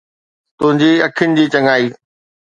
تنهنجي 0.57 0.91
اکين 1.07 1.29
جي 1.37 1.45
چڱائي 1.53 1.85